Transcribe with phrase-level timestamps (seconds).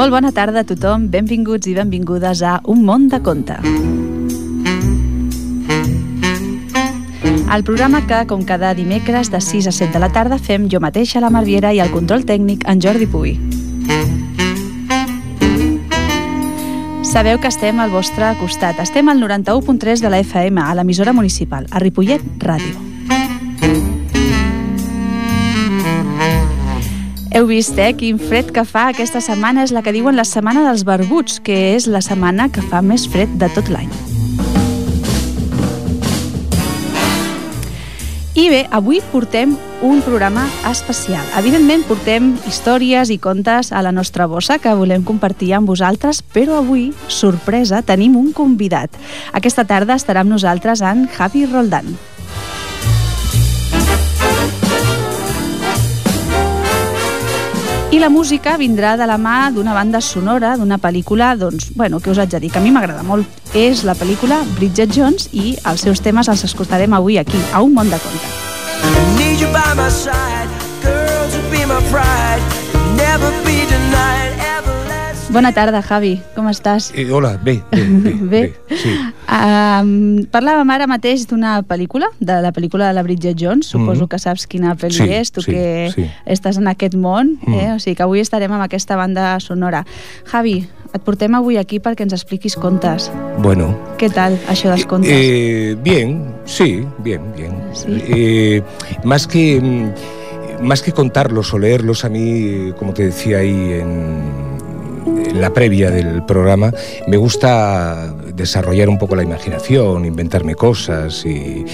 [0.00, 3.58] Molt bona tarda a tothom, benvinguts i benvingudes a Un món de conte.
[7.52, 10.80] El programa que, com cada dimecres de 6 a 7 de la tarda, fem jo
[10.80, 13.36] mateixa, la Marviera, i el control tècnic, en Jordi Puy.
[17.04, 18.80] Sabeu que estem al vostre costat.
[18.80, 22.89] Estem al 91.3 de la FM, a l'emissora municipal, a Ripollet Ràdio.
[27.30, 27.92] Heu vist, eh?
[27.94, 31.76] Quin fred que fa aquesta setmana és la que diuen la setmana dels barbuts, que
[31.76, 33.90] és la setmana que fa més fred de tot l'any.
[38.34, 39.54] I bé, avui portem
[39.86, 41.22] un programa especial.
[41.38, 46.58] Evidentment, portem històries i contes a la nostra bossa que volem compartir amb vosaltres, però
[46.64, 48.90] avui, sorpresa, tenim un convidat.
[49.30, 51.94] Aquesta tarda estarà amb nosaltres en Javi Roldán.
[57.90, 62.12] I la música vindrà de la mà d'una banda sonora d'una pel·lícula, doncs, bueno, que
[62.12, 63.26] us haig de dir, que a mi m'agrada molt.
[63.50, 67.74] És la pel·lícula Bridget Jones i els seus temes els escoltarem avui aquí, a Un
[67.74, 68.30] món de conte.
[69.18, 70.46] Need you by my side,
[70.86, 72.46] girls will be my pride,
[72.94, 73.59] never be
[75.30, 76.16] Bona tarda, Javi.
[76.34, 76.88] Com estàs?
[76.98, 78.12] Eh, hola, bé, bé, bé.
[78.32, 78.40] bé?
[78.50, 78.94] bé sí.
[79.30, 83.68] Um, parlàvem ara mateix d'una pel·lícula, de la pel·lícula de la Bridget Jones.
[83.70, 84.08] Suposo mm -hmm.
[84.08, 86.10] que saps quina pel·li sí, és, tu sí, que sí.
[86.26, 87.38] estàs en aquest món.
[87.46, 87.54] Mm.
[87.54, 87.72] Eh?
[87.74, 89.84] O sigui que avui estarem amb aquesta banda sonora.
[90.24, 93.10] Javi, et portem avui aquí perquè ens expliquis contes.
[93.38, 93.78] Bueno.
[93.98, 95.10] Què tal, això dels contes?
[95.12, 97.54] Eh, bien, sí, bien, bien.
[97.72, 98.02] ¿Sí?
[98.08, 98.62] Eh,
[99.04, 99.92] más que...
[100.60, 104.39] Más que contarlos o leerlos, a mí, como te decía ahí en
[105.34, 106.72] la previa del programa,
[107.06, 111.64] me gusta desarrollar un poco la imaginación, inventarme cosas y,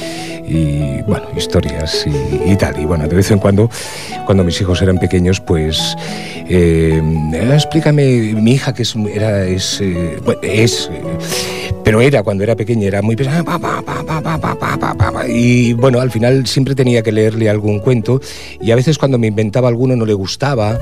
[1.06, 2.06] bueno, historias
[2.44, 2.78] y, tal.
[2.80, 3.70] Y bueno, de vez en cuando,
[4.26, 5.96] cuando mis hijos eran pequeños, pues
[6.48, 7.00] eh,
[7.52, 10.90] explícame, mi hija que era, es, eh, es
[11.86, 13.44] pero era cuando era pequeña, era muy pesada.
[15.28, 18.20] Y bueno, al final siempre tenía que leerle algún cuento
[18.60, 20.80] y a veces cuando me inventaba alguno no le gustaba.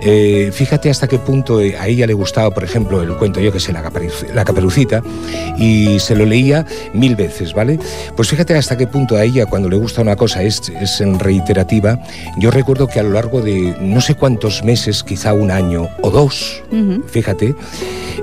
[0.00, 3.58] Eh, fíjate hasta qué punto a ella le gustaba, por ejemplo, el cuento, yo que
[3.58, 5.02] sé, la caperucita,
[5.56, 7.78] y se lo leía mil veces, ¿vale?
[8.16, 11.18] Pues fíjate hasta qué punto a ella cuando le gusta una cosa es, es en
[11.18, 11.98] reiterativa.
[12.38, 16.10] Yo recuerdo que a lo largo de no sé cuántos meses, quizá un año o
[16.10, 16.62] dos,
[17.06, 17.54] fíjate,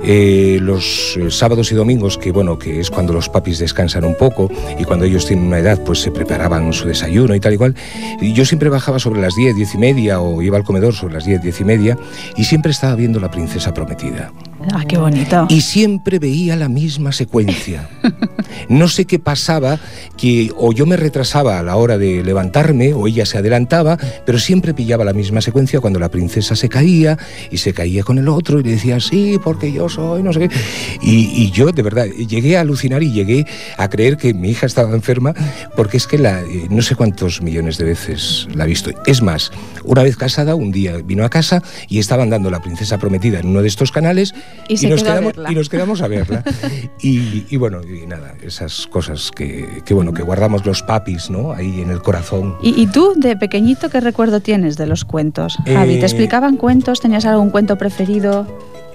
[0.04, 4.16] eh, los eh, sábados y domingos que bueno, que es cuando los papis descansan un
[4.16, 7.56] poco y cuando ellos tienen una edad, pues se preparaban su desayuno y tal y
[7.56, 7.74] cual.
[8.20, 11.24] Yo siempre bajaba sobre las 10, 10 y media o iba al comedor sobre las
[11.24, 11.98] 10, 10 y media
[12.36, 14.32] y siempre estaba viendo La Princesa Prometida.
[14.72, 15.46] Ah, qué bonito.
[15.48, 17.88] Y siempre veía la misma secuencia.
[18.68, 19.78] No sé qué pasaba,
[20.16, 24.38] que o yo me retrasaba a la hora de levantarme o ella se adelantaba, pero
[24.38, 27.18] siempre pillaba la misma secuencia cuando la princesa se caía
[27.50, 30.48] y se caía con el otro y le decía, sí, porque yo soy, no sé
[30.48, 30.54] qué.
[31.02, 33.46] Y, yo, de verdad, llegué a alucinar y llegué
[33.76, 35.34] a creer que mi hija estaba enferma
[35.76, 38.90] porque es que la, eh, no sé cuántos millones de veces la he visto.
[39.06, 39.50] Es más,
[39.84, 43.48] una vez casada, un día vino a casa y estaban dando La Princesa Prometida en
[43.48, 44.34] uno de estos canales
[44.68, 46.44] y, nos, quedamos, y nos quedamos a verla.
[47.00, 51.52] y, bueno, y nada, esas cosas que, que, bueno, que guardamos los papis, ¿no?
[51.52, 52.56] Ahí en el corazón.
[52.62, 55.56] ¿Y, tú, de pequeñito, qué recuerdo tienes de los cuentos?
[55.66, 57.00] Javi, ¿te eh, explicaban cuentos?
[57.00, 58.46] ¿Tenías algún cuento preferido?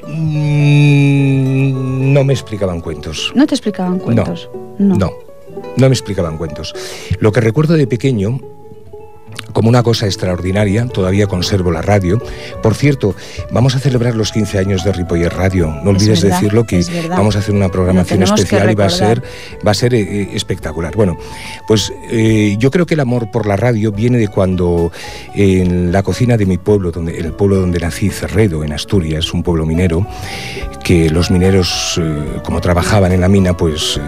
[0.08, 3.32] Mm, no me explicaban cuentos.
[3.36, 4.50] ¿No te explicaban cuentos?
[4.80, 5.12] no, no,
[5.76, 6.74] no me explicaban cuentos.
[7.20, 8.40] Lo que recuerdo de pequeño
[9.58, 12.22] como una cosa extraordinaria, todavía conservo la radio.
[12.62, 13.16] Por cierto,
[13.50, 15.76] vamos a celebrar los 15 años de Ripoller Radio.
[15.84, 19.24] No olvides decirlo que vamos a hacer una programación especial y va a ser,
[19.66, 20.96] va a ser eh, eh, espectacular.
[20.96, 21.18] Bueno,
[21.68, 24.92] pues eh, yo creo que el amor por la radio viene de cuando
[25.34, 29.42] en la cocina de mi pueblo, donde, el pueblo donde nací, Cerredo, en Asturias, un
[29.42, 30.06] pueblo minero,
[30.84, 32.00] que los mineros,
[32.44, 34.00] como trabajaban en la mina, pues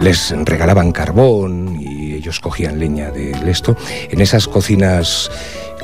[0.00, 3.76] les regalaban carbón y ellos cogían leña del esto.
[4.10, 5.30] En esas cocinas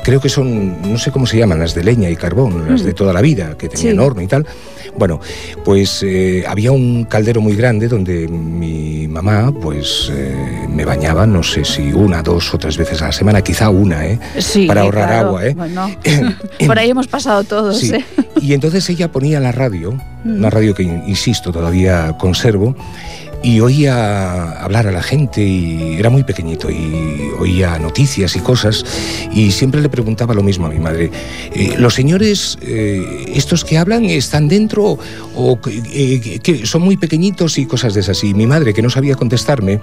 [0.03, 2.91] creo que son, no sé cómo se llaman, las de leña y carbón, las de
[2.91, 2.95] mm.
[2.95, 4.45] toda la vida, que tenían horno y tal.
[4.97, 5.19] Bueno,
[5.65, 11.43] pues eh, había un caldero muy grande donde mi mamá, pues eh, me bañaba, no
[11.43, 14.19] sé si una, dos o tres veces a la semana, quizá una, ¿eh?
[14.65, 15.55] Para ahorrar agua, ¿eh?
[16.65, 17.93] por ahí hemos pasado todos, sí.
[17.93, 18.05] ¿eh?
[18.41, 20.51] Y entonces ella ponía la radio, una mm.
[20.51, 22.75] radio que, insisto, todavía conservo,
[23.43, 28.83] y oía hablar a la gente y era muy pequeñito y oía noticias y cosas
[29.33, 31.11] y siempre le preguntaba lo mismo a mi madre.
[31.53, 34.97] Eh, ¿Los señores, eh, estos que hablan, están dentro
[35.35, 38.23] o eh, que son muy pequeñitos y cosas de esas?
[38.23, 39.79] Y mi madre, que no sabía contestarme,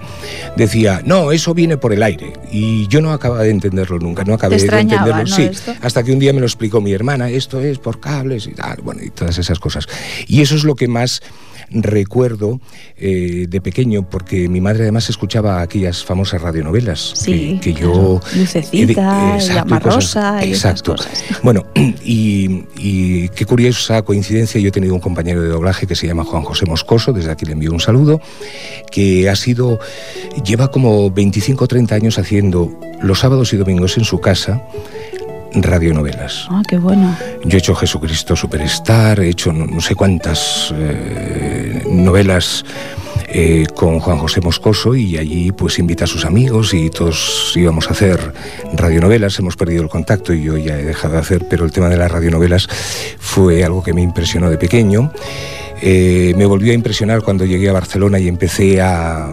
[0.55, 2.33] decía, no, eso viene por el aire.
[2.51, 5.27] Y yo no acababa de entenderlo nunca, no acabé de entenderlo.
[5.27, 5.49] sí,
[5.81, 8.81] hasta que un día me lo explicó mi hermana, esto es por cables y tal,
[8.83, 9.87] bueno, y todas esas cosas.
[10.27, 11.21] Y eso es lo que más
[11.69, 12.59] recuerdo
[12.97, 18.21] eh, de pequeño, porque mi madre además escuchaba aquellas famosas radionovelas que, yo...
[18.35, 20.95] Lucecita, la Rosa y exacto.
[21.43, 21.65] Bueno,
[22.03, 26.43] y, qué curiosa coincidencia, yo he tenido un compañero de doblaje que se llama Juan
[26.43, 28.21] José Moscoso, desde aquí le envío un saludo,
[28.91, 29.79] que ha sido,
[30.43, 34.61] lleva como 25 o 30 años haciendo los sábados y domingos en su casa
[35.55, 36.47] radionovelas.
[36.49, 37.15] Ah, qué bueno.
[37.43, 42.65] Yo he hecho Jesucristo Superstar, he hecho no, sé cuántas eh, novelas
[43.27, 47.87] eh, con Juan José Moscoso y allí pues invita a sus amigos y todos íbamos
[47.87, 48.33] a hacer
[48.73, 49.37] radionovelas.
[49.39, 51.97] Hemos perdido el contacto y yo ya he dejado de hacer, pero el tema de
[51.97, 52.67] las radionovelas
[53.19, 55.11] fue algo que me impresionó de pequeño.
[55.81, 59.29] Eh, me volvió a impresionar cuando llegué a Barcelona y empecé a,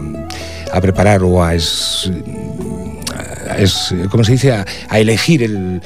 [0.73, 2.11] a preparar o a es,
[4.09, 4.65] como se dice, a,
[4.99, 5.81] elegir el,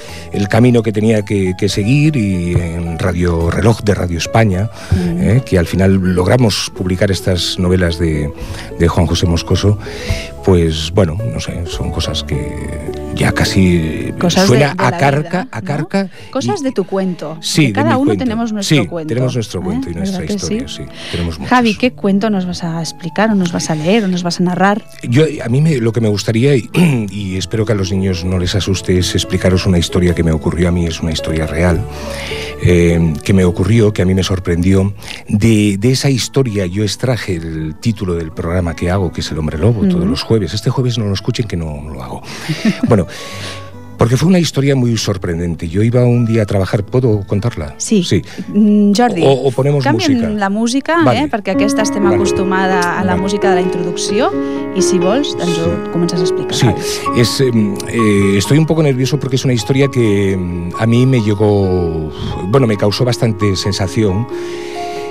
[0.49, 5.21] camino que tenía que, seguir y en Radio Reloj de Radio España, mm.
[5.21, 8.31] eh, que al final logramos publicar estas novelas de,
[8.79, 9.77] de Juan José Moscoso,
[10.45, 16.09] pues bueno, no sé, son cosas que ya casi suena a carca, a carca.
[16.31, 17.38] Cosas de tu cuento.
[17.42, 19.09] Sí, cada uno tenemos nuestro sí, cuento.
[19.09, 19.95] tenemos nuestro cuento y ¿Eh?
[19.95, 20.83] nuestra historia, sí.
[21.12, 24.24] Tenemos Javi, ¿qué cuento nos vas a explicar o nos vas a leer o nos
[24.24, 24.83] vas a narrar?
[25.04, 28.39] Yo a mí me, lo que me gustaría y, espero que a los niños no
[28.39, 31.81] les asuste es explicaros una historia que me ocurrió a mí, es una historia real,
[32.63, 34.94] eh, que me ocurrió, que a mí me sorprendió.
[35.27, 39.39] De, de, esa historia yo extraje el título del programa que hago, que es El
[39.39, 40.53] Hombre Lobo, todos los jueves.
[40.53, 42.21] Este jueves no lo escuchen que no lo hago.
[42.88, 42.96] Bueno,
[43.97, 45.67] porque fue una historia muy sorprendente.
[45.67, 47.73] Yo iba un día a trabajar, ¿puedo contarla?
[47.77, 48.03] Sí.
[48.03, 48.21] sí.
[48.53, 50.29] Mm, Jordi, o, o ponemos música.
[50.29, 51.23] la música, vale.
[51.25, 52.15] eh, perquè aquesta estem vale.
[52.15, 53.21] acostumada a la vale.
[53.21, 54.31] música de la introducció
[54.75, 56.53] y si vols, doncs ho comences a explicar.
[56.53, 56.67] Sí,
[57.17, 60.38] es, eh, estoy un poco nervioso porque es una historia que
[60.77, 62.11] a mí me llegó,
[62.50, 64.27] bueno, me causó bastante sensación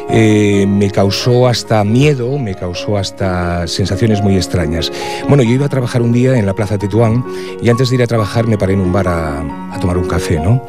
[0.08, 4.92] eh, me causó hasta miedo, me causó hasta sensaciones muy extrañas.
[5.28, 7.24] Bueno, yo iba a trabajar un día en la Plaza Tetuán
[7.60, 10.38] y antes de ir a trabajar me paré en un bar a, tomar un café,
[10.38, 10.64] ¿no?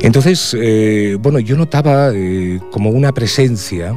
[0.00, 3.94] Entonces, eh, bueno, yo notaba eh, como una presencia,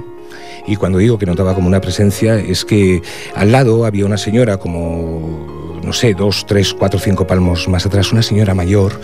[0.67, 3.01] y cuando digo que notaba como una presencia es que
[3.33, 8.11] al lado había una señora como, no sé, dos, tres, cuatro, cinco palmos más atrás,
[8.11, 8.99] una señora mayor,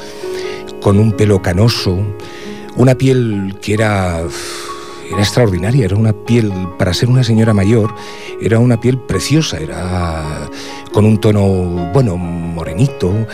[0.81, 1.97] con un pelo canoso,
[2.75, 4.23] una piel que era
[5.12, 7.94] era extraordinaria, era una piel, para ser una señora mayor,
[8.42, 10.50] era una piel preciosa, era
[10.92, 13.28] con un tono, bueno, morenito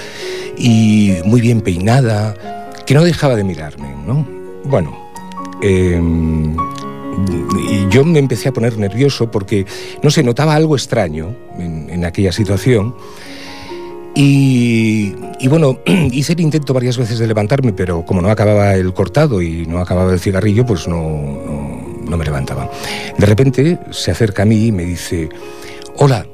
[0.58, 2.36] y muy bien peinada,
[2.86, 4.28] que no dejaba de mirarme, ¿no?
[4.64, 4.98] Bueno,
[5.62, 6.56] em,
[7.70, 9.66] y yo me empecé a poner nervioso porque,
[10.02, 12.96] no sé, notaba algo extraño en, en aquella situación.
[14.20, 15.78] Y, bueno,
[16.12, 19.78] hice el intento varias veces de levantarme, pero como no acababa el cortado y no
[19.78, 20.98] acababa el cigarrillo, pues no,
[22.04, 22.68] no, me levantaba.
[23.16, 25.30] De repente se acerca a mí y me dice,
[25.98, 26.26] hola,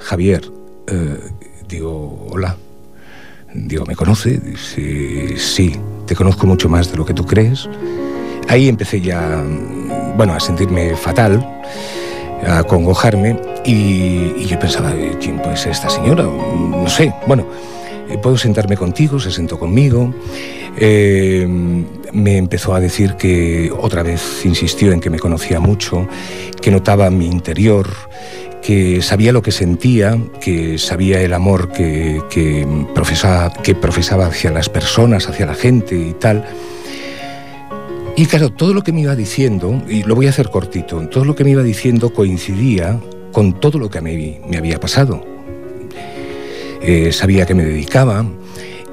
[0.00, 0.50] Javier.
[0.86, 1.18] Eh,
[1.66, 2.58] digo, hola.
[3.54, 4.38] Digo, ¿me conoce?
[4.38, 7.70] Dice, sí, te conozco mucho más de lo que tú crees.
[8.48, 9.42] Ahí empecé ya,
[10.14, 11.42] bueno, a sentirme fatal
[12.46, 16.24] a congojarme y, yo pensaba, ¿quién puede ser esta señora?
[16.24, 17.46] No sé, bueno,
[18.08, 20.14] eh, puedo sentarme contigo, se sentó conmigo,
[20.76, 21.46] eh,
[22.12, 26.06] me empezó a decir que otra vez insistió en que me conocía mucho,
[26.60, 27.88] que notaba mi interior,
[28.62, 34.50] que sabía lo que sentía, que sabía el amor que, que, profesaba, que profesaba hacia
[34.50, 36.44] las personas, hacia la gente y tal.
[38.16, 41.24] Y claro, todo lo que me iba diciendo, y lo voy a hacer cortito, todo
[41.24, 43.00] lo que me iba diciendo coincidía
[43.32, 45.24] con todo lo que mí me había pasado.
[46.80, 48.24] Eh, sabía que me dedicaba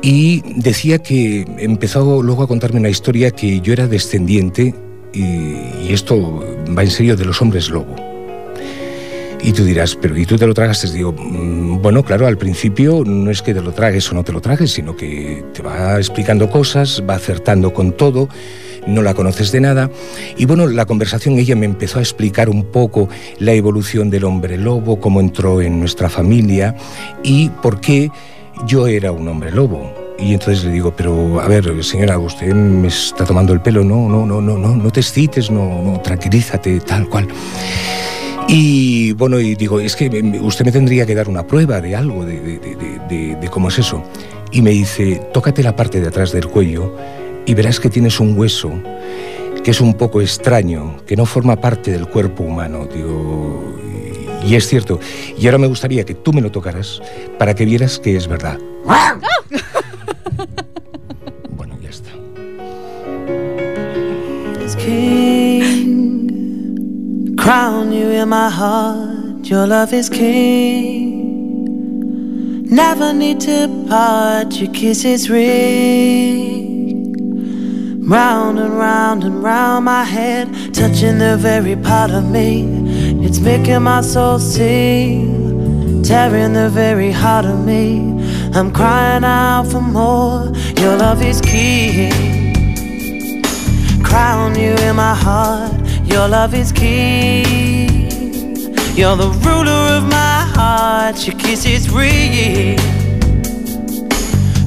[0.02, 4.74] y decía que empezó luego a contarme una historia que yo era descendiente,
[5.14, 6.44] y, y esto
[6.76, 7.96] va en serio, de los hombres lobo.
[9.44, 10.82] Y tú dirás, pero ¿y tú te lo tragas?
[10.82, 14.24] Te digo, mm, bueno, claro, al principio no es que te lo tragues o no
[14.24, 18.30] te lo tragues, sino que te va explicando cosas, va acertando con todo
[18.88, 19.90] no la conoces de nada.
[20.38, 23.10] Y bueno, la conversación ella me empezó a explicar un poco
[23.40, 26.76] la evolución del hombre lobo, cómo entró en nuestra familia
[27.24, 28.12] y por qué
[28.66, 29.94] yo era un hombre lobo.
[30.20, 34.08] Y entonces le digo, pero a ver, señora, usted me está tomando el pelo, no,
[34.08, 37.28] no, no, no, no, no te excites, no, no, tranquilízate, tal cual.
[38.48, 40.10] Y bueno, y digo, es que
[40.42, 44.04] usted me tendría que dar una prueba de algo, de, cómo es eso.
[44.52, 46.94] Y me dice, tócate la parte de atrás del cuello
[47.46, 48.72] y verás que tienes un hueso
[49.64, 52.88] que es un poco extraño, que no forma parte del cuerpo humano.
[52.92, 53.76] Digo,
[54.44, 55.00] y es cierto.
[55.38, 57.02] Y ahora me gustaría que tú me lo tocaras
[57.38, 58.58] para que vieras que es verdad.
[61.56, 62.10] bueno, ya está.
[67.38, 69.44] crown you in my heart.
[69.44, 71.66] Your love is king.
[72.70, 74.54] Never need to part.
[74.54, 76.61] Your kiss is ring.
[78.12, 82.48] Round and round and round my head, touching the very part of me.
[83.26, 87.86] It's making my soul sing, tearing the very heart of me.
[88.54, 90.52] I'm crying out for more.
[90.82, 92.12] Your love is key.
[94.04, 97.42] Crown you in my heart your love is key.
[98.96, 101.26] You're the ruler of my heart.
[101.26, 102.78] Your kiss is real.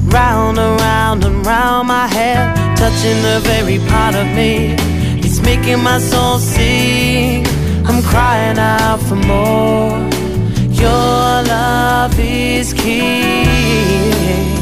[0.09, 4.75] Round and round and round my head, touching the very part of me.
[5.23, 7.45] It's making my soul sing.
[7.85, 9.97] I'm crying out for more.
[10.71, 14.54] Your love is king.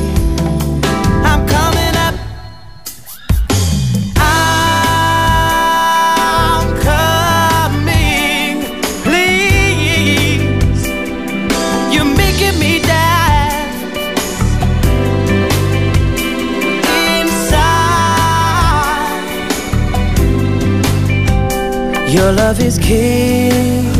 [22.13, 23.91] Your love is king.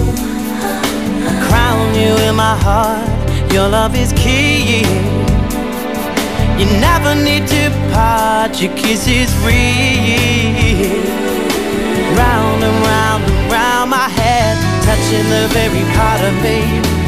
[1.48, 3.10] Crown you in my heart.
[3.52, 4.86] Your love is king.
[6.60, 8.62] You never need to part.
[8.62, 10.94] Your kiss is real.
[12.22, 17.03] Round and round and round my head, touching the very part of me.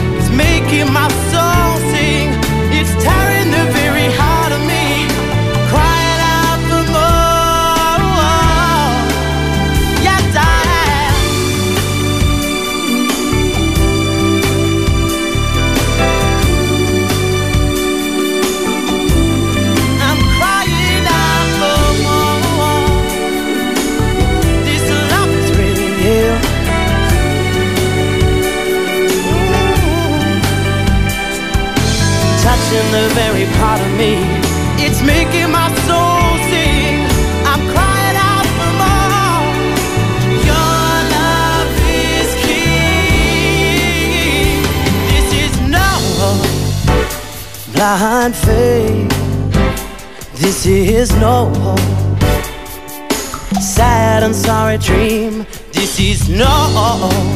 [57.03, 57.34] all.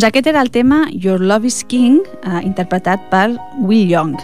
[0.00, 4.16] Doncs aquest era el tema Your Love is King, eh, interpretat per Will Young.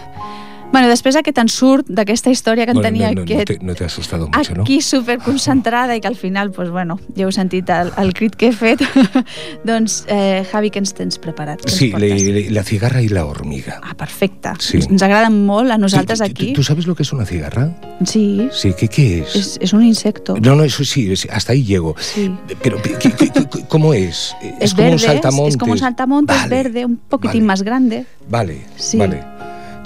[0.77, 3.49] Bueno, després que te'n surt d'aquesta història que en Bueno, tenia no, no, aquest...
[3.63, 4.61] no te, no asustado mucho, ¿no?
[4.61, 8.51] aquí superconcentrada i que al final, pues, bueno, ja heu sentit el, el crit que
[8.51, 8.83] he fet.
[9.65, 11.63] doncs, eh, Javi, què ens tens preparat?
[11.65, 13.79] Ens Sí, le- le- la cigarra y la hormiga.
[13.81, 14.53] Ah, perfecte.
[14.59, 14.77] Sí.
[14.85, 16.53] Ens, agraden molt a nosaltres ¿Tú- tú- aquí.
[16.53, 17.73] ¿Tú sabes lo que es una cigarra?
[18.05, 19.35] Sí, Sí, ¿qué, qué es?
[19.35, 20.35] és, és un insecto.
[20.37, 21.95] No, no, eso sí, es- hasta ahí llego.
[21.97, 22.29] Sí.
[22.61, 23.31] Pero, ¿qué- qué- qué-
[23.67, 24.35] ¿cómo es?
[24.59, 25.53] Es como un verde, saltamontes.
[25.55, 28.05] es como un saltamontes Vale, verde, un poquitín vale, más grande.
[28.29, 28.97] Vale, Sí.
[28.97, 29.23] vale.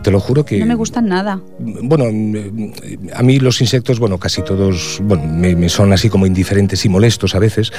[0.04, 0.58] Te lo juro que...
[0.60, 1.40] No me gustan nada.
[1.60, 2.72] Bueno, mm,
[3.14, 6.90] a mí los insectos, bueno, casi todos, bueno, me, me son así como indiferentes y
[6.90, 7.72] molestos a veces,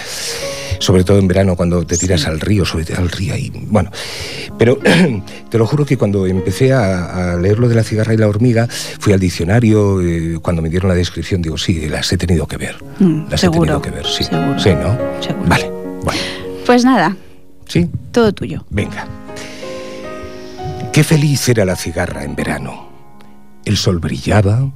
[0.78, 2.26] sobre todo en verano cuando te tiras Sí.
[2.28, 3.90] al río, sobre al río y bueno,
[4.58, 4.78] pero
[5.50, 8.28] te lo juro que cuando empecé a, a leer lo de la cigarra y la
[8.28, 12.46] hormiga, fui al diccionario, eh, cuando me dieron la descripción, digo, sí, las he tenido
[12.46, 14.58] que ver, Mm, las seguro, he tenido que ver, sí, seguro.
[14.60, 14.96] sí, ¿no?
[15.20, 15.48] Seguro.
[15.48, 15.70] Vale,
[16.04, 16.20] bueno,
[16.66, 17.16] Pues nada,
[17.66, 18.64] sí, todo tuyo.
[18.70, 19.06] Venga.
[20.92, 22.90] Qué feliz era la cigarra en verano.
[23.64, 24.70] El sol brillaba,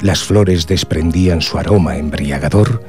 [0.00, 2.84] las flores desprendían su aroma embriagador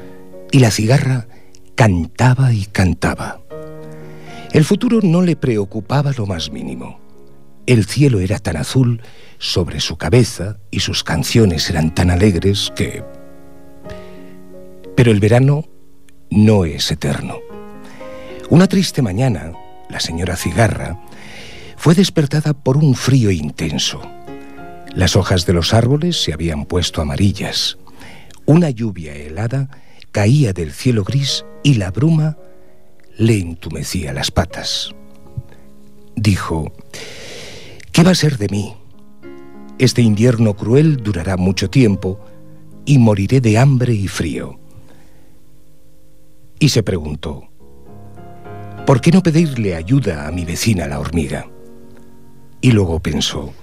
[0.52, 1.28] y la cigarra
[1.76, 3.42] cantaba y cantaba.
[4.54, 7.00] El futuro no le preocupaba lo más mínimo.
[7.68, 9.04] El cielo era tan azul
[9.38, 13.04] sobre su cabeza y sus canciones eran tan alegres que...
[14.96, 15.66] Pero el verano
[16.32, 17.38] no es eterno.
[18.50, 19.52] Una triste mañana,
[19.92, 21.00] la señora Cigarra
[21.84, 24.00] fue despertada por un frío intenso.
[24.96, 27.78] Las hojas de los árboles se habían puesto amarillas.
[28.46, 29.70] Una lluvia helada
[30.14, 32.38] caía del cielo gris y la bruma
[33.18, 34.96] le entumecía las patas.
[36.16, 36.72] Dijo,
[37.92, 38.76] ¿qué va a ser de mí?
[39.78, 42.18] Este invierno cruel durará mucho tiempo
[42.86, 44.58] y moriré de hambre y frío.
[46.60, 47.50] Y se preguntó,
[48.86, 51.50] ¿por qué no pedirle ayuda a mi vecina la hormiga?
[52.64, 53.54] Y luego pensó,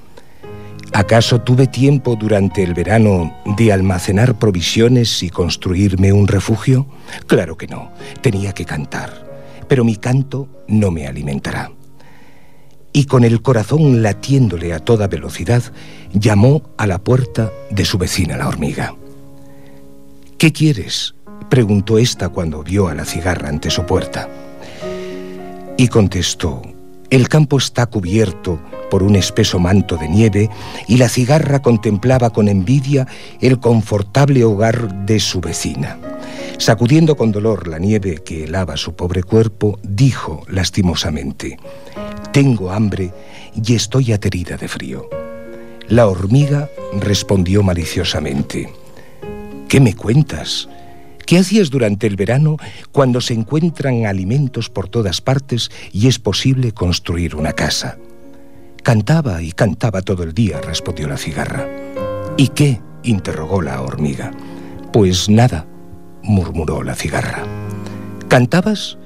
[0.93, 6.87] ¿acaso tuve tiempo durante el verano de almacenar provisiones y construirme un refugio?
[7.27, 9.27] Claro que no, tenía que cantar,
[9.69, 11.73] pero mi canto no me alimentará.
[12.93, 15.63] Y con el corazón latiéndole a toda velocidad,
[16.13, 18.95] llamó a la puerta de su vecina la hormiga.
[20.37, 21.15] ¿Qué quieres?
[21.49, 24.29] preguntó ésta cuando vio a la cigarra ante su puerta.
[25.79, 26.61] Y contestó,
[27.09, 28.61] el campo está cubierto
[28.91, 30.51] por un espeso manto de nieve
[30.87, 33.07] y la cigarra contemplaba con envidia
[33.41, 35.99] el confortable hogar de su vecina.
[36.59, 41.59] Sacudiendo con dolor la nieve que helaba su pobre cuerpo, dijo lastimosamente,
[42.33, 43.13] Tengo hambre
[43.55, 45.09] y estoy aterida de frío.
[45.89, 46.69] La hormiga
[47.01, 48.69] respondió maliciosamente,
[49.69, 50.69] ¿Qué me cuentas?
[51.27, 52.57] ¿Qué hacías durante el verano
[52.91, 57.99] cuando se encuentran alimentos por todas partes y es posible construir una casa?
[58.83, 61.67] Cantaba y cantaba todo el día, respondió la cigarra.
[62.37, 62.81] ¿Y qué?
[63.03, 64.31] interrogó la hormiga.
[64.93, 65.67] Pues nada,
[66.23, 67.45] murmuró la cigarra.
[68.29, 68.99] ¿Cantabas?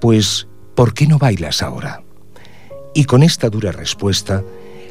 [0.00, 2.02] Pues, ¿por qué no bailas ahora?
[2.94, 4.42] Y con esta dura respuesta,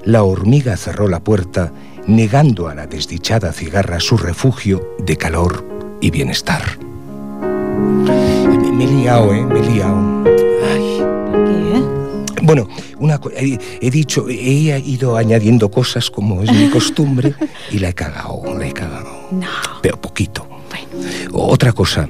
[0.03, 1.71] la hormiga cerró la puerta,
[2.07, 5.65] negando a la desdichada cigarra su refugio de calor
[6.01, 6.77] y bienestar.
[6.79, 9.45] Me, me he liado, ¿eh?
[9.45, 10.23] Me he liado.
[10.65, 11.03] Ay.
[11.45, 12.41] ¿Qué?
[12.41, 12.67] Bueno,
[12.99, 17.33] una, he, he dicho, he ido añadiendo cosas como es mi costumbre
[17.71, 19.27] y la he cagado, la he cagado.
[19.31, 19.47] No.
[19.81, 20.47] Pero poquito.
[20.69, 22.07] Bueno, Otra cosa,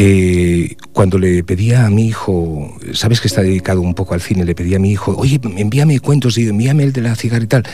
[0.00, 4.44] eh, cuando le pedía a mi hijo, sabes que está dedicado un poco al cine,
[4.44, 7.48] le pedía a mi hijo, oye, envíame cuentos, y envíame el de la cigarra y
[7.48, 7.64] tal.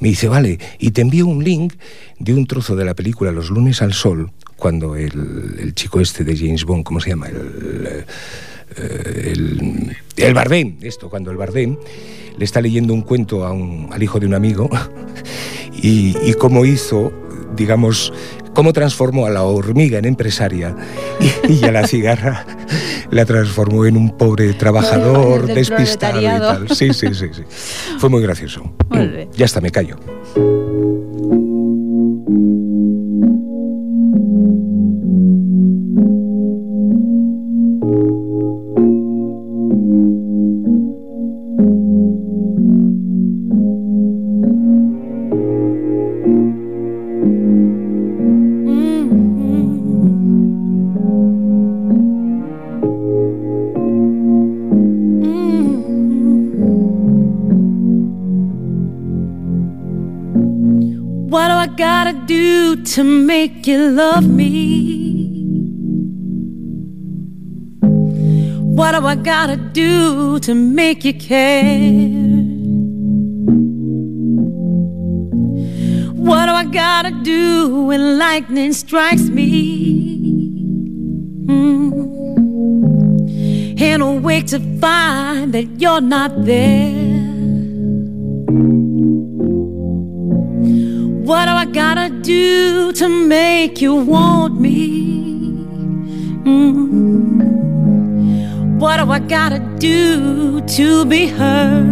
[0.00, 1.74] Me dice, vale, y te envío un link
[2.18, 6.24] de un trozo de la película Los lunes al sol, cuando el, el chico este
[6.24, 7.28] de James Bond, ¿cómo se llama?
[7.28, 8.04] El,
[8.76, 11.76] eh, el, el Bardem, esto, cuando el Bardem
[12.36, 14.68] le está leyendo un cuento a un- al hijo de un amigo
[15.82, 17.12] y, y cómo hizo,
[17.56, 18.12] digamos,
[18.54, 20.74] cómo transformó a la hormiga en empresaria
[21.48, 22.44] y, y a la cigarra
[23.10, 26.68] la transformó en un pobre trabajador despistado y tal.
[26.76, 27.42] Sí, sí, sí, sí.
[27.98, 28.70] Fue muy gracioso.
[28.90, 29.28] Muy.
[29.34, 29.96] Ya está, me callo.
[62.86, 65.08] To make you love me?
[68.78, 72.08] What do I gotta do to make you care?
[76.28, 79.48] What do I gotta do when lightning strikes me?
[81.46, 81.92] Mm.
[83.80, 86.97] And awake to find that you're not there.
[91.28, 95.12] What do I gotta do to make you want me?
[96.44, 97.58] Mm.
[98.78, 101.84] What do I gotta do to be heard?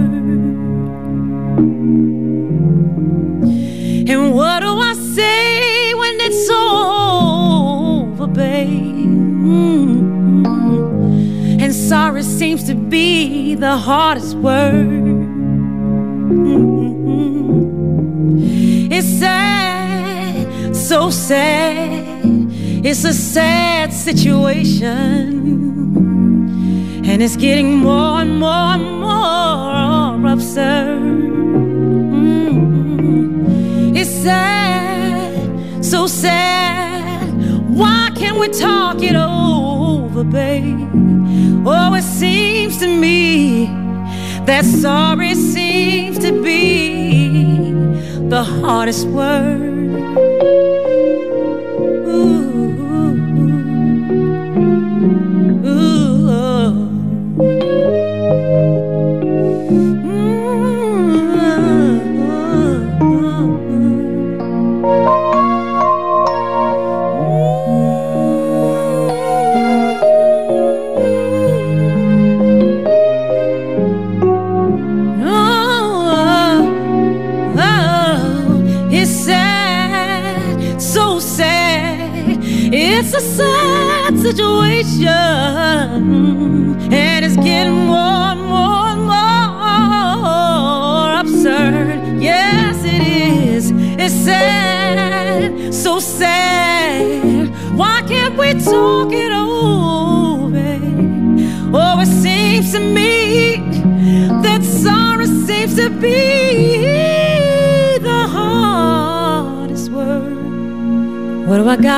[4.08, 9.04] And what do I say when it's over, babe?
[9.52, 10.46] Mm.
[11.60, 15.04] And sorry seems to be the hardest word.
[16.48, 16.65] It's
[19.06, 22.04] sad, so sad.
[22.84, 25.46] It's a sad situation.
[27.04, 31.00] And it's getting more and more and more absurd.
[32.56, 33.96] Mm.
[33.96, 37.28] It's sad, so sad.
[37.68, 40.90] Why can't we talk it over, babe?
[41.64, 43.66] Oh, it seems to me
[44.46, 47.75] that sorry seems to be
[48.28, 50.75] the hardest word.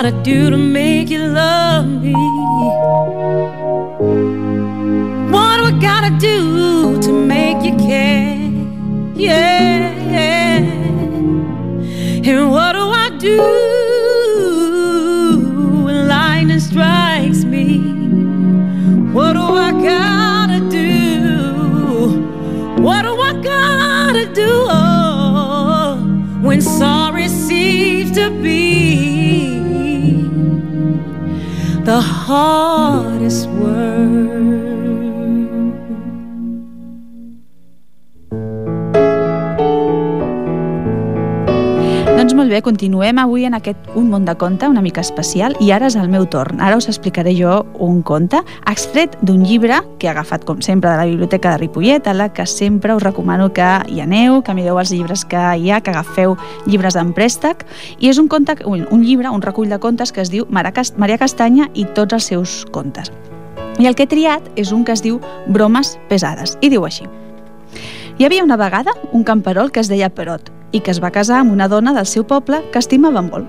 [0.09, 2.15] I do to make you love me?
[5.33, 8.39] What do I gotta do to make you care?
[9.15, 9.93] Yeah.
[10.15, 10.61] yeah.
[12.25, 13.39] And what do I do
[15.85, 17.79] when lightning strikes me?
[19.13, 22.23] What do I gotta do?
[22.83, 25.99] What do I gotta do oh,
[26.41, 28.58] when sorry seems to be
[32.29, 34.68] hardest word?
[42.49, 45.89] Molt bé, continuem avui en aquest Un món de conte una mica especial i ara
[45.91, 46.63] és el meu torn.
[46.65, 50.97] Ara us explicaré jo un conte extret d'un llibre que he agafat, com sempre, de
[50.97, 54.81] la Biblioteca de Ripollet, a la que sempre us recomano que hi aneu, que mireu
[54.81, 57.67] els llibres que hi ha, que agafeu llibres en préstec.
[58.01, 61.19] I és un, conte, un, un llibre, un recull de contes que es diu Maria
[61.19, 63.13] Castanya i tots els seus contes.
[63.79, 67.05] I el que he triat és un que es diu Bromes pesades, i diu així.
[68.17, 71.41] Hi havia una vegada un camperol que es deia Perot i que es va casar
[71.43, 73.47] amb una dona del seu poble que estimava molt.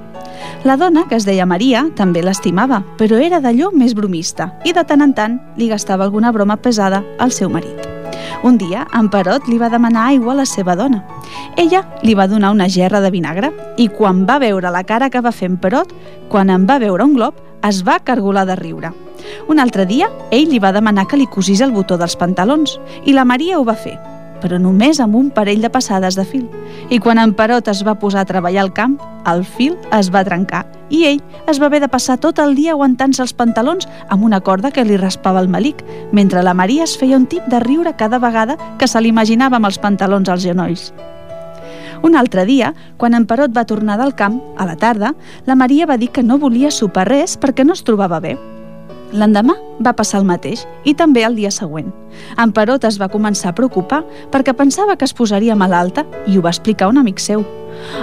[0.63, 4.83] La dona, que es deia Maria, també l'estimava, però era d'allò més bromista i de
[4.87, 7.87] tant en tant li gastava alguna broma pesada al seu marit.
[8.43, 11.01] Un dia, en Perot li va demanar aigua a la seva dona.
[11.59, 15.21] Ella li va donar una gerra de vinagre i quan va veure la cara que
[15.21, 15.91] va fer en Perot,
[16.29, 17.35] quan en va veure un glob,
[17.67, 18.93] es va cargolar de riure.
[19.51, 23.13] Un altre dia, ell li va demanar que li cosís el botó dels pantalons i
[23.13, 23.97] la Maria ho va fer,
[24.41, 26.49] però només amb un parell de passades de fil.
[26.89, 30.25] I quan en Perot es va posar a treballar al camp, el fil es va
[30.25, 34.25] trencar i ell es va haver de passar tot el dia aguantant-se els pantalons amb
[34.25, 37.61] una corda que li raspava el malic, mentre la Maria es feia un tip de
[37.63, 40.89] riure cada vegada que se l'imaginava amb els pantalons als genolls.
[42.01, 45.13] Un altre dia, quan en Perot va tornar del camp, a la tarda,
[45.45, 48.37] la Maria va dir que no volia sopar res perquè no es trobava bé.
[49.09, 51.87] L'endemà va passar el mateix i també el dia següent.
[52.37, 56.43] En Perot es va començar a preocupar perquè pensava que es posaria malalta i ho
[56.45, 57.45] va explicar a un amic seu.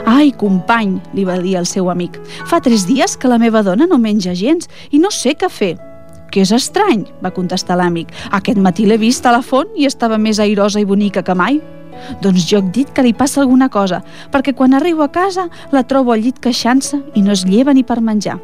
[0.06, 3.86] Ai, company, li va dir el seu amic, fa tres dies que la meva dona
[3.86, 5.76] no menja gens i no sé què fer.
[6.32, 8.10] Que és estrany, va contestar l'amic.
[8.34, 11.60] Aquest matí l'he vist a la font i estava més airosa i bonica que mai.
[12.20, 14.02] Doncs jo et dit que li passa alguna cosa,
[14.34, 17.86] perquè quan arribo a casa la trobo al llit queixant-se i no es lleva ni
[17.86, 18.40] per menjar.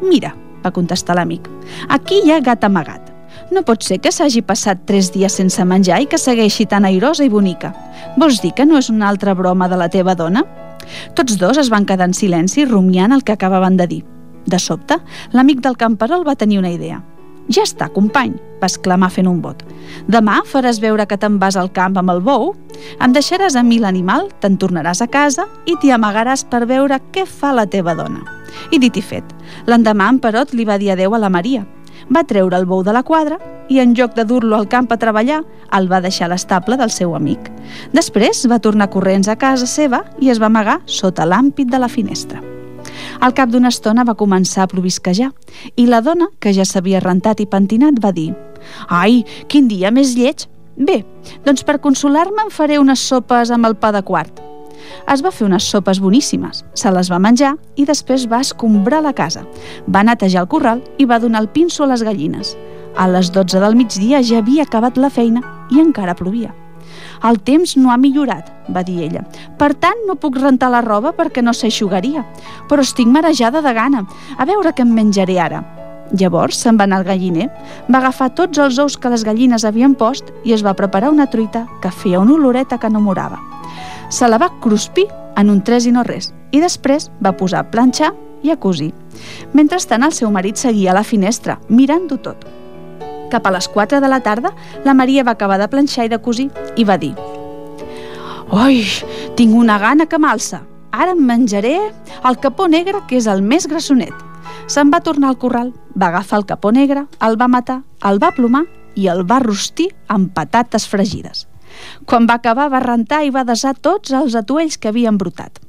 [0.00, 0.32] Mira,
[0.66, 1.46] va contestar l'amic,
[1.88, 3.12] aquí hi ha gat amagat.
[3.54, 7.24] No pot ser que s'hagi passat tres dies sense menjar i que segueixi tan airosa
[7.24, 7.72] i bonica.
[8.18, 10.42] Vols dir que no és una altra broma de la teva dona?
[11.14, 14.02] Tots dos es van quedar en silenci rumiant el que acabaven de dir.
[14.46, 14.98] De sobte,
[15.32, 17.02] l'amic del camperol va tenir una idea.
[17.46, 19.62] Ja està, company, va exclamar fent un vot.
[20.10, 22.54] Demà faràs veure que te'n vas al camp amb el bou,
[23.02, 27.26] em deixaràs a mi l'animal, te'n tornaràs a casa i t'hi amagaràs per veure què
[27.26, 28.35] fa la teva dona.
[28.70, 29.24] I dit i fet,
[29.66, 31.64] l'endemà en Perot li va dir adeu a la Maria.
[32.12, 34.98] Va treure el bou de la quadra i en lloc de dur-lo al camp a
[35.00, 35.42] treballar,
[35.74, 37.50] el va deixar a l'estable del seu amic.
[37.96, 41.90] Després va tornar corrents a casa seva i es va amagar sota l'àmpit de la
[41.90, 42.42] finestra.
[43.20, 45.32] Al cap d'una estona va començar a plovisquejar
[45.76, 48.32] i la dona, que ja s'havia rentat i pentinat, va dir
[48.88, 50.46] «Ai, quin dia més lleig!
[50.76, 51.02] Bé,
[51.46, 54.42] doncs per consolar-me em faré unes sopes amb el pa de quart».
[55.12, 59.14] Es va fer unes sopes boníssimes, se les va menjar i després va escombrar la
[59.14, 59.46] casa.
[59.88, 62.56] Va netejar el corral i va donar el pinso a les gallines.
[62.96, 66.54] A les 12 del migdia ja havia acabat la feina i encara plovia.
[67.28, 69.24] El temps no ha millorat, va dir ella.
[69.58, 72.24] Per tant, no puc rentar la roba perquè no s'aixugaria.
[72.68, 74.04] Però estic marejada de gana.
[74.38, 75.64] A veure què em menjaré ara.
[76.14, 77.48] Llavors se'n va anar al galliner,
[77.90, 81.26] va agafar tots els ous que les gallines havien post i es va preparar una
[81.26, 83.40] truita que feia una oloreta que enamorava.
[84.08, 87.70] Se la va cruspir en un tres i no res i després va posar a
[87.70, 88.12] planxar
[88.46, 88.92] i a cosir.
[89.52, 92.44] Mentrestant el seu marit seguia a la finestra, mirant-ho tot.
[93.32, 94.52] Cap a les 4 de la tarda,
[94.84, 97.14] la Maria va acabar de planxar i de cosir i va dir
[98.54, 98.84] «Oi,
[99.34, 100.62] tinc una gana que m'alça.
[100.94, 101.74] Ara em menjaré
[102.22, 104.14] el capó negre, que és el més grassonet».
[104.70, 108.30] Se'n va tornar al corral, va agafar el capó negre, el va matar, el va
[108.34, 108.62] plomar
[108.94, 111.48] i el va rostir amb patates fregides.
[112.06, 115.60] Quan va acabar, va rentar i va desar tots els atuells que havien brotat.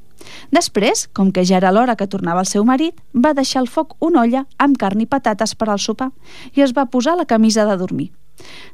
[0.51, 3.95] Després, com que ja era l'hora que tornava el seu marit, va deixar al foc
[4.03, 6.11] una olla amb carn i patates per al sopar
[6.55, 8.11] i es va posar la camisa de dormir.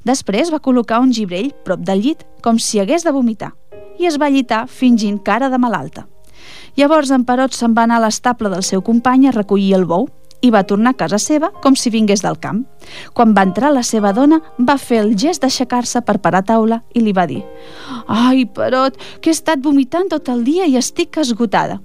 [0.03, 3.53] Després va col·locar un gibrell prop del llit, com si hagués de vomitar,
[3.99, 6.07] i es va llitar fingint cara de malalta.
[6.75, 10.09] Llavors en Perot se'n va anar a l'estable del seu company a recollir el bou
[10.43, 12.65] i va tornar a casa seva com si vingués del camp.
[13.15, 17.01] Quan va entrar la seva dona, va fer el gest d'aixecar-se per parar taula i
[17.01, 17.41] li va dir
[18.07, 21.79] «Ai, Perot, que he estat vomitant tot el dia i estic esgotada».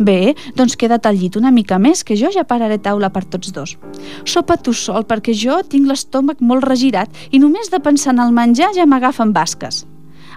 [0.00, 3.52] Bé, doncs queda't al llit una mica més, que jo ja pararé taula per tots
[3.52, 3.76] dos.
[4.24, 8.32] Sopa tu sol, perquè jo tinc l'estómac molt regirat i només de pensar en el
[8.36, 9.84] menjar ja m'agafen basques.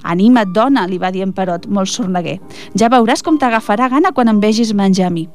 [0.03, 2.38] Anima't, dona, li va dir en Perot, molt sorneguer.
[2.77, 5.27] Ja veuràs com t'agafarà gana quan em vegis menjar a mi.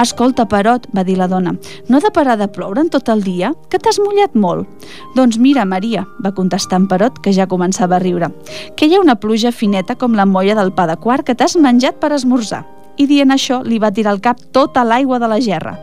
[0.00, 1.54] Escolta, Perot, va dir la dona,
[1.88, 3.52] no ha de parar de ploure en tot el dia?
[3.70, 4.68] Que t'has mullat molt?
[5.16, 8.30] Doncs mira, Maria, va contestar en Perot, que ja començava a riure,
[8.76, 11.56] que hi ha una pluja fineta com la molla del pa de quart que t'has
[11.56, 12.64] menjat per esmorzar.
[12.96, 15.74] I dient això, li va tirar al cap tota l'aigua de la gerra.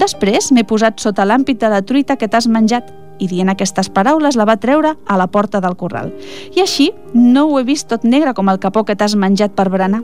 [0.00, 4.36] Després m'he posat sota l'àmpit de la truita que t'has menjat i dient aquestes paraules
[4.36, 6.10] la va treure a la porta del corral.
[6.56, 9.68] I així no ho he vist tot negre com el capó que t'has menjat per
[9.70, 10.02] berenar.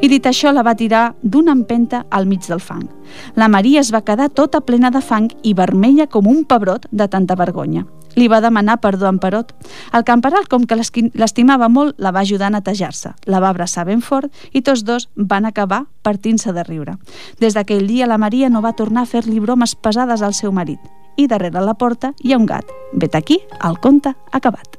[0.00, 2.86] I dit això la va tirar d'una empenta al mig del fang.
[3.34, 7.08] La Maria es va quedar tota plena de fang i vermella com un pebrot de
[7.08, 7.84] tanta vergonya.
[8.14, 9.54] Li va demanar perdó en Perot.
[9.96, 13.14] El camperal, com que l'estimava molt, la va ajudar a netejar-se.
[13.24, 16.98] La va abraçar ben fort i tots dos van acabar partint-se de riure.
[17.40, 21.01] Des d'aquell dia la Maria no va tornar a fer-li bromes pesades al seu marit
[21.16, 22.68] i darrere la porta hi ha un gat.
[22.92, 24.78] Vet aquí, el conte acabat.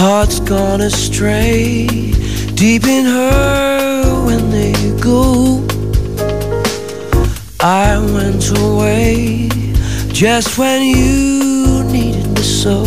[0.00, 1.86] Hearts gone astray,
[2.54, 5.60] deep in her when they go.
[7.60, 9.50] I went away
[10.12, 12.84] just when you needed me so.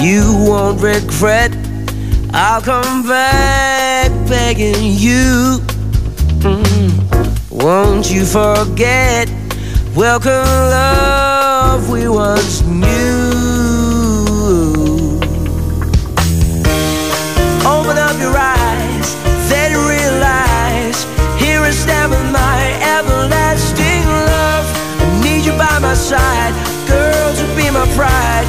[0.00, 1.52] You won't regret,
[2.32, 5.58] I'll come back begging you.
[6.40, 7.50] Mm.
[7.50, 9.28] Won't you forget,
[9.94, 13.15] welcome love we once knew.
[25.96, 26.54] Side,
[26.86, 28.46] girl, to be my pride.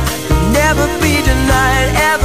[0.51, 2.16] Never be denied, everlasting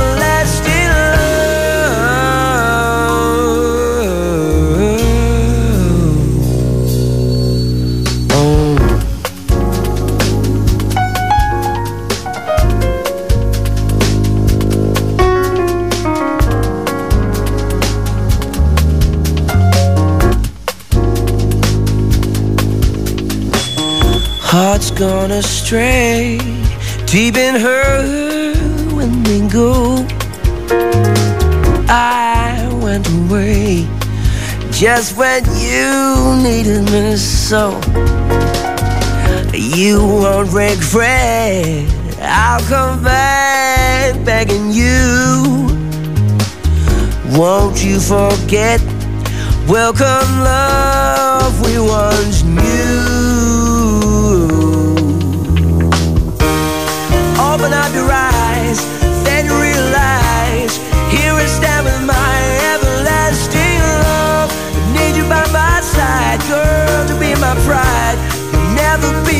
[25.09, 26.39] gone astray,
[27.07, 28.55] deep in her
[28.95, 30.07] when they go.
[31.89, 33.89] I went away
[34.71, 37.81] just when you needed me so.
[39.53, 41.85] You won't regret.
[42.21, 45.67] I'll come back begging you.
[47.37, 48.81] Won't you forget?
[49.67, 53.22] Welcome love we once knew.
[58.01, 58.81] Eyes,
[59.25, 60.77] then realize.
[61.13, 62.35] Here I stand with my
[62.73, 64.51] everlasting love.
[64.97, 68.19] Need you by my side, girl, to be my pride.
[68.53, 69.32] You'll never be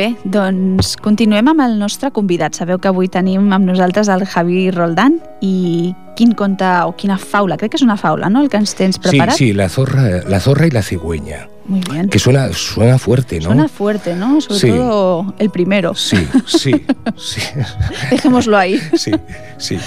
[0.00, 2.56] bé, doncs continuem amb el nostre convidat.
[2.56, 7.56] Sabeu que avui tenim amb nosaltres el Javi Roldán i quin conte o quina faula,
[7.60, 9.36] crec que és una faula, ¿no?, el que ens tens Sí, preparat.
[9.36, 11.46] sí, la zorra, la zorra y la cigüeña.
[11.66, 12.08] Muy bien.
[12.08, 13.44] Que suena, suena fuerte, ¿no?
[13.46, 14.40] Suena fuerte, ¿no?
[14.40, 14.68] Sobre Sí.
[14.70, 15.94] todo el primero.
[15.94, 16.72] Sí, sí,
[17.16, 17.40] sí.
[18.10, 18.80] Dejémoslo ahí.
[18.96, 19.12] Sí,
[19.58, 19.78] sí.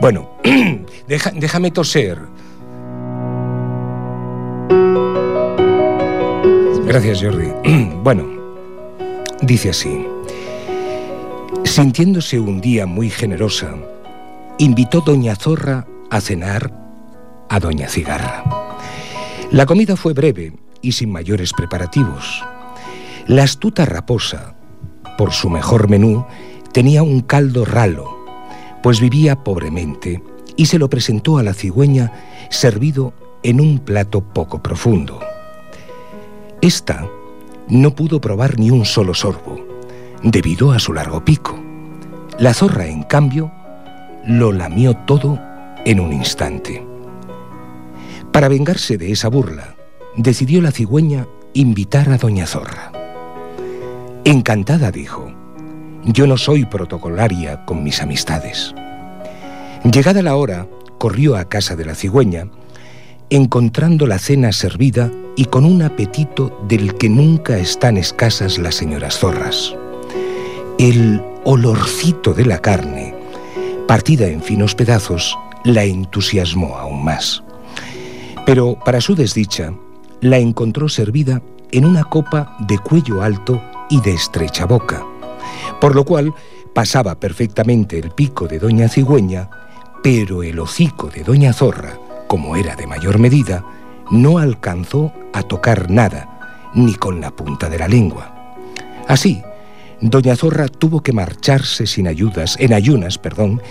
[0.00, 0.28] Bueno,
[1.08, 2.18] deja- déjame toser.
[6.86, 7.48] Gracias, Jordi.
[8.04, 8.26] Bueno,
[9.46, 10.06] dice así.
[11.64, 13.74] Sintiéndose un día muy generosa,
[14.58, 16.72] invitó Doña Zorra a cenar
[17.48, 18.44] a Doña Cigarra.
[19.50, 22.42] La comida fue breve y sin mayores preparativos.
[23.26, 24.54] La astuta raposa,
[25.16, 26.26] por su mejor menú,
[26.72, 28.24] tenía un caldo ralo,
[28.82, 30.22] pues vivía pobremente
[30.56, 32.12] y se lo presentó a la cigüeña
[32.50, 35.20] servido en un plato poco profundo.
[36.60, 37.08] Esta
[37.68, 39.64] no pudo probar ni un solo sorbo,
[40.22, 41.58] debido a su largo pico.
[42.38, 43.52] La zorra, en cambio,
[44.26, 45.38] lo lamió todo
[45.84, 46.84] en un instante.
[48.32, 49.76] Para vengarse de esa burla,
[50.16, 52.90] decidió la cigüeña invitar a Doña Zorra.
[54.24, 55.32] Encantada dijo,
[56.04, 58.74] yo no soy protocolaria con mis amistades.
[59.84, 60.66] Llegada la hora,
[60.98, 62.48] corrió a casa de la cigüeña,
[63.30, 69.18] encontrando la cena servida y con un apetito del que nunca están escasas las señoras
[69.18, 69.74] zorras.
[70.78, 73.14] El olorcito de la carne,
[73.88, 77.42] partida en finos pedazos, la entusiasmó aún más.
[78.46, 79.72] Pero, para su desdicha,
[80.20, 85.04] la encontró servida en una copa de cuello alto y de estrecha boca,
[85.80, 86.32] por lo cual
[86.74, 89.48] pasaba perfectamente el pico de Doña Cigüeña,
[90.02, 93.64] pero el hocico de Doña Zorra, como era de mayor medida,
[94.10, 98.54] no alcanzó a tocar nada, ni con la punta de la lengua.
[99.08, 99.42] Así,
[100.00, 103.62] Doña Zorra tuvo que marcharse sin ayudas, en ayunas, perdón,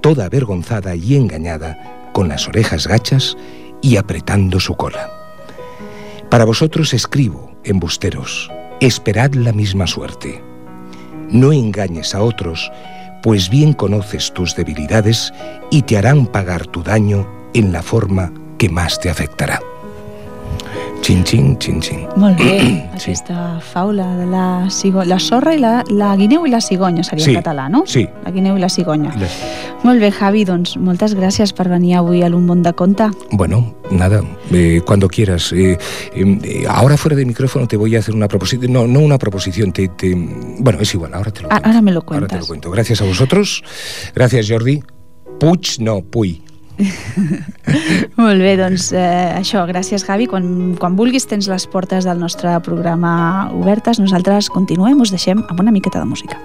[0.00, 3.36] toda avergonzada y engañada, con las orejas gachas
[3.82, 5.10] y apretando su cola.
[6.30, 10.42] Para vosotros escribo, embusteros, esperad la misma suerte.
[11.28, 12.70] No engañes a otros,
[13.22, 15.32] pues bien conoces tus debilidades
[15.70, 19.60] y te harán pagar tu daño en la forma que más te afectará.
[21.02, 22.06] Chin, chin, chin, chin.
[22.16, 22.58] Molt bé,
[23.00, 23.12] Sí.
[23.12, 25.02] aquesta faula de la, cigo...
[25.04, 27.84] la sorra i la, la guineu i la cigonya seria Sí, en català, no?
[27.86, 28.06] sí.
[28.22, 29.14] La guineu i la cigonya.
[29.16, 29.30] Le-
[29.82, 33.06] Molt bé, Javi, doncs moltes gràcies per venir avui a l'Un món de conte.
[33.32, 34.20] Bueno, nada,
[34.52, 35.54] eh, cuando quieras.
[35.56, 35.78] Eh,
[36.14, 38.70] eh, ahora fuera de micrófono te voy a hacer una proposición.
[38.70, 40.14] No, no una proposición, te, te-
[40.58, 41.68] Bueno, es igual, ahora te lo Ah, cuento.
[41.68, 42.40] ahora me lo Ahora te cuentas.
[42.40, 42.70] lo cuento.
[42.70, 43.64] Gracias a vosotros.
[44.14, 44.82] Gracias, Jordi.
[45.40, 46.42] Puig, no, Puy.
[48.20, 50.28] Molt bé, doncs eh, això, gràcies Javi.
[50.30, 50.46] Quan,
[50.80, 53.12] quan vulguis tens les portes del nostre programa
[53.56, 54.02] obertes.
[54.02, 56.40] Nosaltres continuem, us deixem amb una miqueta de música.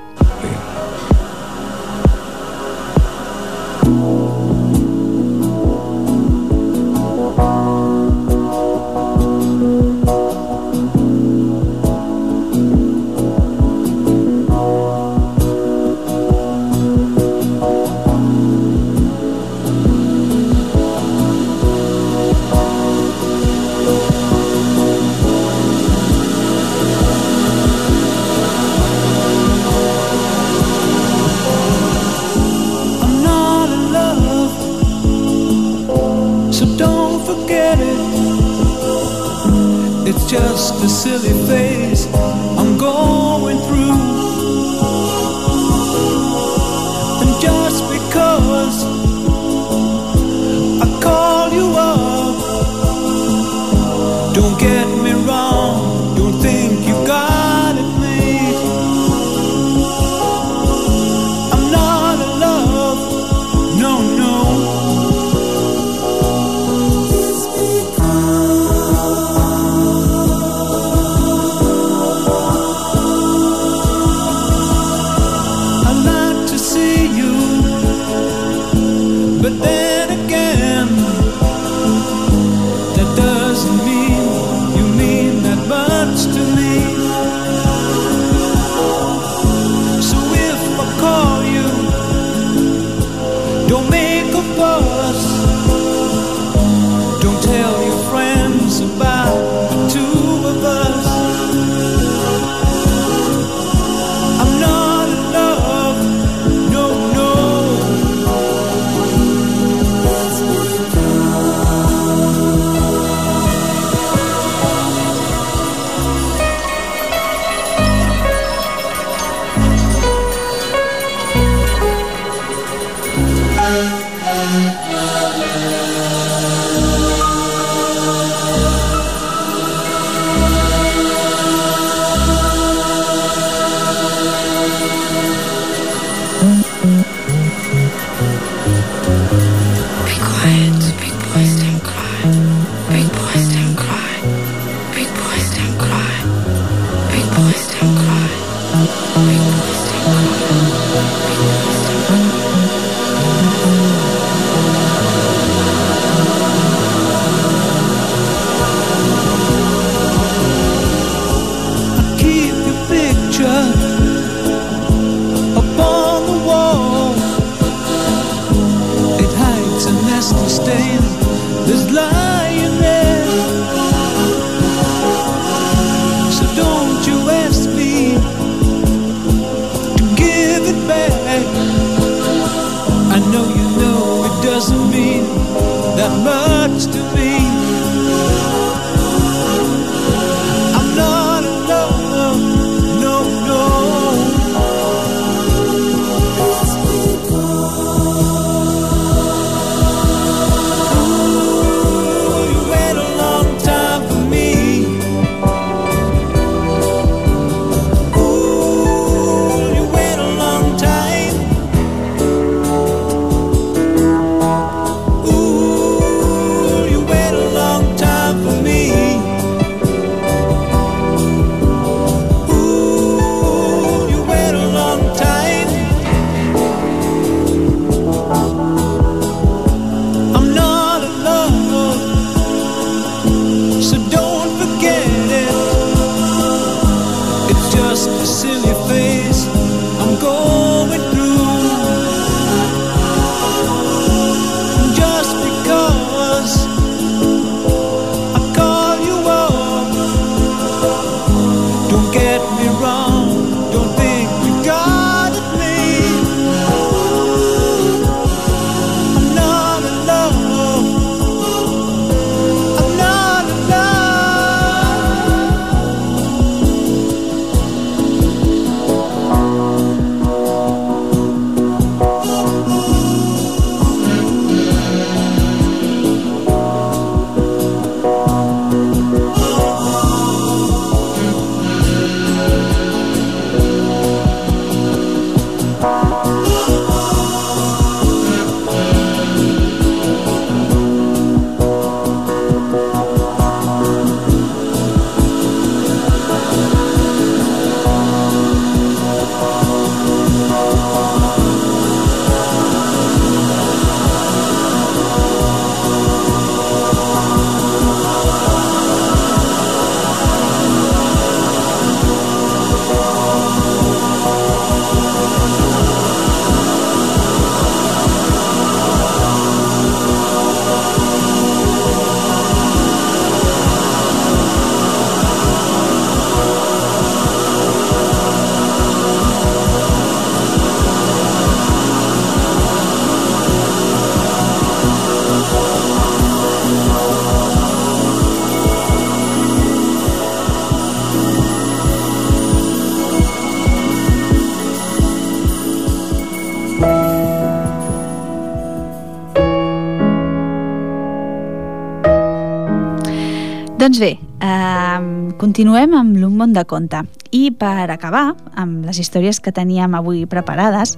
[353.85, 355.01] Doncs bé, eh,
[355.37, 357.03] continuem amb l'Un món de conte.
[357.29, 360.95] I per acabar amb les històries que teníem avui preparades,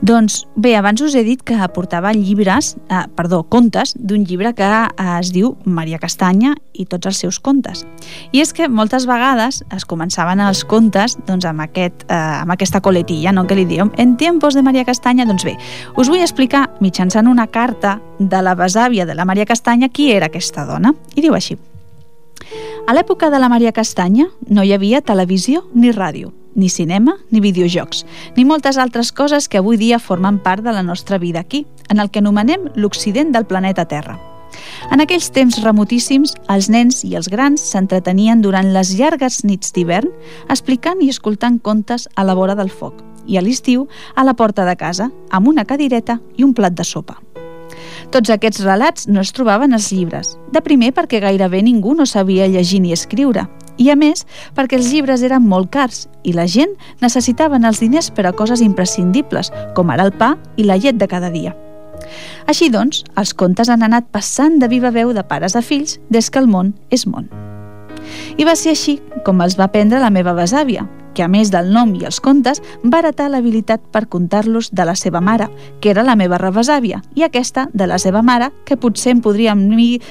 [0.00, 4.64] doncs bé, abans us he dit que portava llibres, eh, perdó, contes d'un llibre que
[4.64, 7.84] eh, es diu Maria Castanya i tots els seus contes.
[8.32, 12.80] I és que moltes vegades es començaven els contes doncs, amb, aquest, eh, amb aquesta
[12.80, 15.28] coletilla, no, que li diem en tiempos de Maria Castanya.
[15.28, 15.58] Doncs bé,
[15.94, 20.32] us vull explicar mitjançant una carta de la besàvia de la Maria Castanya qui era
[20.32, 20.94] aquesta dona.
[21.16, 21.58] I diu així.
[22.86, 27.40] A l'època de la Maria Castanya no hi havia televisió ni ràdio, ni cinema ni
[27.40, 28.04] videojocs,
[28.36, 32.00] ni moltes altres coses que avui dia formen part de la nostra vida aquí, en
[32.00, 34.18] el que anomenem l'Occident del planeta Terra.
[34.90, 40.10] En aquells temps remotíssims, els nens i els grans s'entretenien durant les llargues nits d'hivern
[40.48, 43.86] explicant i escoltant contes a la vora del foc i a l'estiu
[44.16, 47.20] a la porta de casa, amb una cadireta i un plat de sopa.
[48.10, 50.32] Tots aquests relats no es trobaven als llibres.
[50.50, 53.44] De primer perquè gairebé ningú no sabia llegir ni escriure.
[53.78, 54.24] I a més,
[54.56, 58.60] perquè els llibres eren molt cars i la gent necessitaven els diners per a coses
[58.66, 61.54] imprescindibles, com ara el pa i la llet de cada dia.
[62.50, 66.30] Així doncs, els contes han anat passant de viva veu de pares a fills des
[66.30, 67.30] que el món és món.
[68.36, 70.82] I va ser així com els va aprendre la meva besàvia,
[71.14, 74.96] que a més del nom i els contes va heretar l'habilitat per contar-los de la
[74.96, 75.50] seva mare,
[75.80, 79.66] que era la meva rebesàvia, i aquesta de la seva mare, que potser em podríem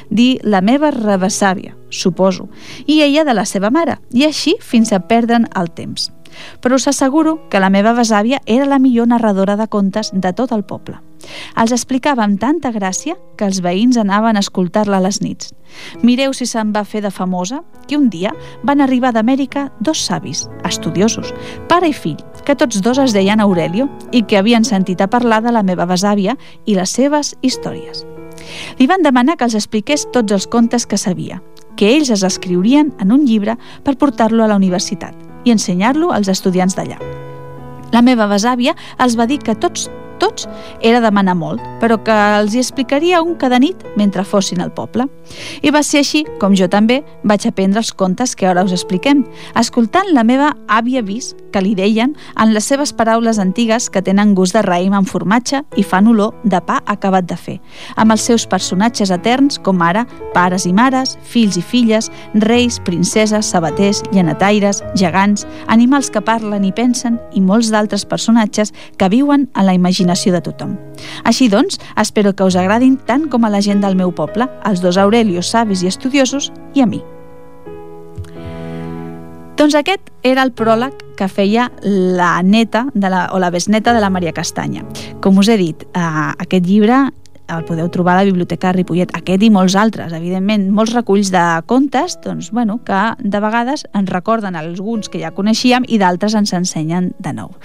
[0.10, 2.50] dir la meva rebesàvia, suposo,
[2.86, 6.12] i ella de la seva mare, i així fins a perdre'n el temps.
[6.62, 10.52] Però us asseguro que la meva besàvia era la millor narradora de contes de tot
[10.52, 11.00] el poble.
[11.60, 15.54] Els explicava amb tanta gràcia que els veïns anaven a escoltar-la a les nits.
[16.02, 18.32] Mireu si se'n va fer de famosa que un dia
[18.64, 21.34] van arribar d'Amèrica dos savis, estudiosos,
[21.70, 25.44] pare i fill, que tots dos es deien Aurelio i que havien sentit a parlar
[25.44, 28.06] de la meva besàvia i les seves històries.
[28.80, 31.44] Li van demanar que els expliqués tots els contes que sabia,
[31.76, 36.30] que ells es escriurien en un llibre per portar-lo a la universitat i ensenyar-lo als
[36.32, 37.00] estudiants d'allà.
[37.94, 40.48] La meva besàvia els va dir que tots tots
[40.86, 45.08] era demanar molt, però que els hi explicaria un cada nit mentre fossin al poble.
[45.64, 49.24] I va ser així com jo també vaig aprendre els contes que ara us expliquem,
[49.60, 54.36] escoltant la meva àvia vis, que li deien en les seves paraules antigues que tenen
[54.38, 57.58] gust de raïm amb formatge i fan olor de pa acabat de fer,
[57.96, 60.06] amb els seus personatges eterns com ara
[60.36, 62.12] pares i mares, fills i filles,
[62.46, 69.10] reis, princeses, sabaters, llenataires, gegants, animals que parlen i pensen i molts d'altres personatges que
[69.10, 70.76] viuen a la imaginació de tothom.
[71.24, 74.82] Així doncs, espero que us agradin tant com a la gent del meu poble, els
[74.82, 77.02] dos Aurelios savis i estudiosos, i a mi.
[79.60, 84.00] Doncs aquest era el pròleg que feia la neta de la, o la besneta de
[84.00, 84.86] la Maria Castanya.
[85.20, 86.02] Com us he dit, eh,
[86.40, 87.10] aquest llibre
[87.50, 91.44] el podeu trobar a la Biblioteca Ripollet, aquest i molts altres, evidentment, molts reculls de
[91.70, 96.54] contes, doncs, bueno, que de vegades ens recorden alguns que ja coneixíem i d'altres ens
[96.54, 97.56] ensenyen de nou.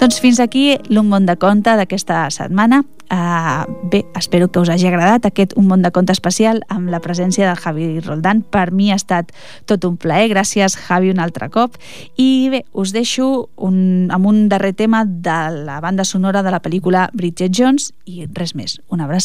[0.00, 2.84] Doncs fins aquí l'Un món de conte d'aquesta setmana.
[3.12, 7.02] Uh, bé, espero que us hagi agradat aquest Un món de conte especial amb la
[7.04, 8.40] presència de Javi Roldán.
[8.42, 9.30] Per mi ha estat
[9.68, 10.30] tot un plaer.
[10.32, 11.76] Gràcies, Javi, un altre cop.
[12.16, 16.62] I bé, us deixo un, amb un darrer tema de la banda sonora de la
[16.64, 18.80] pel·lícula Bridget Jones i res més.
[18.88, 19.23] Una abraçada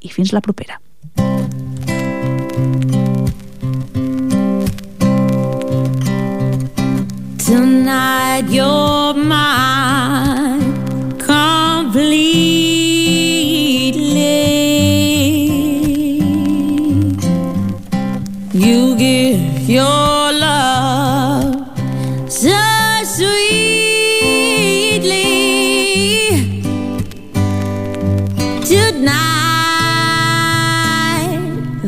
[0.00, 0.80] i fins la propera.
[18.58, 20.87] You give your love